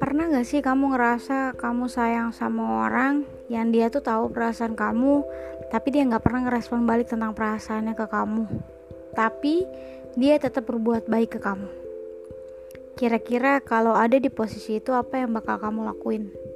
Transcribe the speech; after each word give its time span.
Pernah 0.00 0.34
gak 0.34 0.46
sih 0.50 0.58
kamu 0.58 0.90
ngerasa 0.90 1.54
kamu 1.54 1.86
sayang 1.86 2.34
sama 2.34 2.90
orang 2.90 3.22
yang 3.46 3.70
dia 3.70 3.86
tuh 3.86 4.02
tahu 4.02 4.34
perasaan 4.34 4.74
kamu, 4.74 5.22
tapi 5.70 5.94
dia 5.94 6.02
nggak 6.02 6.26
pernah 6.26 6.50
ngerespon 6.50 6.82
balik 6.82 7.06
tentang 7.06 7.38
perasaannya 7.38 7.94
ke 7.94 8.06
kamu. 8.10 8.50
Tapi 9.14 9.62
dia 10.18 10.42
tetap 10.42 10.66
berbuat 10.66 11.06
baik 11.06 11.38
ke 11.38 11.40
kamu. 11.42 11.70
Kira-kira 12.98 13.62
kalau 13.62 13.94
ada 13.94 14.18
di 14.18 14.26
posisi 14.26 14.82
itu 14.82 14.90
apa 14.90 15.22
yang 15.22 15.30
bakal 15.30 15.62
kamu 15.62 15.86
lakuin? 15.86 16.49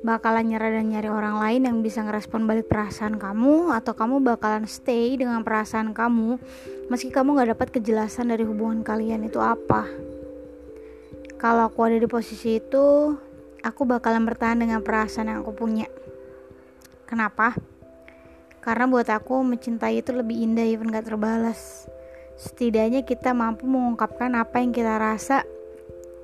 Bakalan 0.00 0.48
nyerah 0.48 0.72
dan 0.72 0.88
nyari 0.88 1.12
orang 1.12 1.36
lain 1.36 1.62
yang 1.68 1.76
bisa 1.84 2.00
ngerespon 2.00 2.48
balik 2.48 2.72
perasaan 2.72 3.20
kamu 3.20 3.68
atau 3.76 3.92
kamu 3.92 4.24
bakalan 4.24 4.64
stay 4.64 5.20
dengan 5.20 5.44
perasaan 5.44 5.92
kamu 5.92 6.40
meski 6.88 7.12
kamu 7.12 7.36
gak 7.36 7.52
dapat 7.52 7.68
kejelasan 7.68 8.32
dari 8.32 8.48
hubungan 8.48 8.80
kalian 8.80 9.28
itu 9.28 9.36
apa? 9.36 9.84
kalau 11.40 11.72
aku 11.72 11.88
ada 11.88 11.96
di 11.96 12.04
posisi 12.04 12.60
itu 12.60 13.16
aku 13.64 13.88
bakalan 13.88 14.28
bertahan 14.28 14.60
dengan 14.60 14.84
perasaan 14.84 15.32
yang 15.32 15.40
aku 15.40 15.56
punya. 15.56 15.88
Kenapa? 17.08 17.56
Karena 18.60 18.84
buat 18.84 19.08
aku 19.08 19.40
mencintai 19.40 20.04
itu 20.04 20.12
lebih 20.12 20.36
indah 20.36 20.68
even 20.68 20.92
gak 20.92 21.08
terbalas. 21.08 21.88
Setidaknya 22.36 23.08
kita 23.08 23.32
mampu 23.32 23.64
mengungkapkan 23.64 24.36
apa 24.36 24.60
yang 24.60 24.76
kita 24.76 25.00
rasa 25.00 25.48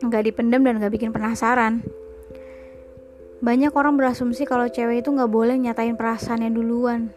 gak 0.00 0.24
dipendam 0.24 0.64
dan 0.64 0.80
gak 0.80 0.96
bikin 0.96 1.12
penasaran 1.12 1.84
banyak 3.42 3.74
orang 3.74 3.98
berasumsi 3.98 4.46
kalau 4.46 4.70
cewek 4.70 5.02
itu 5.02 5.10
gak 5.10 5.26
boleh 5.26 5.58
nyatain 5.58 5.98
perasaannya 5.98 6.54
duluan 6.54 7.10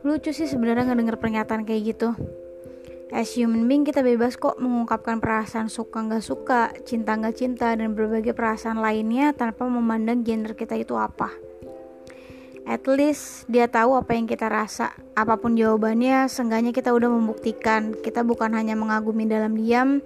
lucu 0.00 0.32
sih 0.32 0.48
sebenarnya 0.48 0.88
ngedenger 0.88 1.20
pernyataan 1.20 1.68
kayak 1.68 1.94
gitu 1.94 2.16
As 3.08 3.32
human 3.32 3.64
being 3.64 3.88
kita 3.88 4.04
bebas 4.04 4.36
kok 4.36 4.60
mengungkapkan 4.60 5.16
perasaan 5.16 5.72
suka 5.72 6.04
nggak 6.04 6.20
suka, 6.20 6.76
cinta 6.84 7.16
nggak 7.16 7.40
cinta, 7.40 7.72
dan 7.72 7.96
berbagai 7.96 8.36
perasaan 8.36 8.84
lainnya 8.84 9.32
tanpa 9.32 9.64
memandang 9.64 10.20
gender 10.20 10.52
kita 10.52 10.76
itu 10.76 10.92
apa. 10.92 11.32
At 12.68 12.84
least 12.84 13.48
dia 13.48 13.64
tahu 13.64 13.96
apa 13.96 14.12
yang 14.12 14.28
kita 14.28 14.52
rasa. 14.52 14.92
Apa 15.16 15.40
pun 15.40 15.56
jawabannya, 15.56 16.28
seenggaknya 16.28 16.76
kita 16.76 16.92
udah 16.92 17.08
membuktikan 17.08 17.96
kita 17.96 18.20
bukan 18.20 18.52
hanya 18.52 18.76
mengagumi 18.76 19.24
dalam 19.24 19.56
diam, 19.56 20.04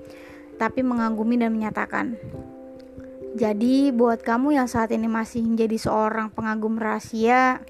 tapi 0.63 0.87
mengagumi 0.87 1.43
dan 1.43 1.51
menyatakan. 1.51 2.15
Jadi 3.33 3.89
buat 3.97 4.21
kamu 4.21 4.61
yang 4.61 4.69
saat 4.69 4.93
ini 4.93 5.09
masih 5.09 5.41
menjadi 5.41 5.81
seorang 5.81 6.29
pengagum 6.29 6.77
rahasia, 6.77 7.65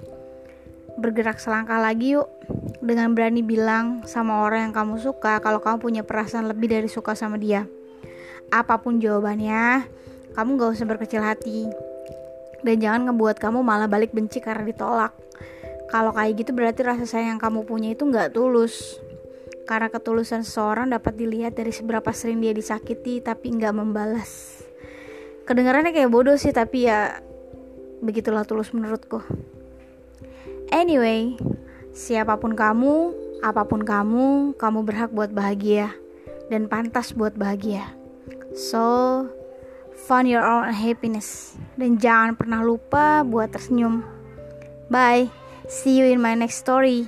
bergerak 0.99 1.39
selangkah 1.39 1.79
lagi 1.79 2.19
yuk 2.19 2.27
dengan 2.83 3.15
berani 3.15 3.39
bilang 3.39 4.03
sama 4.03 4.43
orang 4.43 4.69
yang 4.69 4.73
kamu 4.75 4.99
suka 4.99 5.39
kalau 5.39 5.63
kamu 5.63 5.77
punya 5.79 6.01
perasaan 6.03 6.51
lebih 6.51 6.67
dari 6.67 6.91
suka 6.91 7.15
sama 7.15 7.39
dia. 7.39 7.63
Apa 8.51 8.75
pun 8.83 8.99
jawabannya, 8.99 9.87
kamu 10.35 10.49
gak 10.59 10.71
usah 10.75 10.85
berkecil 10.85 11.23
hati. 11.23 11.71
Dan 12.59 12.83
jangan 12.83 13.11
ngebuat 13.11 13.39
kamu 13.39 13.63
malah 13.63 13.87
balik 13.87 14.11
benci 14.11 14.43
karena 14.43 14.67
ditolak. 14.67 15.15
Kalau 15.87 16.11
kayak 16.11 16.43
gitu 16.43 16.51
berarti 16.51 16.83
rasa 16.83 17.07
sayang 17.07 17.37
yang 17.37 17.41
kamu 17.41 17.63
punya 17.63 17.95
itu 17.95 18.03
gak 18.11 18.35
tulus. 18.35 18.99
Karena 19.63 19.87
ketulusan 19.87 20.43
seseorang 20.43 20.91
dapat 20.91 21.15
dilihat 21.15 21.55
dari 21.55 21.71
seberapa 21.71 22.11
sering 22.11 22.43
dia 22.43 22.51
disakiti 22.51 23.23
tapi 23.23 23.47
nggak 23.55 23.71
membalas. 23.71 24.62
Kedengarannya 25.43 25.91
kayak 25.91 26.11
bodoh 26.11 26.39
sih 26.39 26.55
tapi 26.55 26.87
ya 26.87 27.19
begitulah 28.03 28.47
tulus 28.47 28.71
menurutku. 28.71 29.23
Anyway, 30.71 31.39
siapa 31.95 32.39
pun 32.39 32.55
kamu, 32.55 33.13
apa 33.43 33.67
pun 33.67 33.83
kamu, 33.83 34.55
kamu 34.55 34.79
berhak 34.83 35.11
buat 35.11 35.31
bahagia 35.31 35.91
dan 36.47 36.67
pantas 36.67 37.15
buat 37.15 37.35
bahagia. 37.35 37.91
So, 38.53 39.27
find 40.07 40.27
your 40.27 40.43
own 40.43 40.71
happiness 40.71 41.57
dan 41.79 41.99
jangan 41.99 42.35
pernah 42.35 42.61
lupa 42.61 43.23
buat 43.23 43.51
tersenyum. 43.51 44.03
Bye. 44.91 45.31
See 45.63 45.95
you 45.95 46.11
in 46.11 46.19
my 46.19 46.35
next 46.35 46.59
story. 46.59 47.07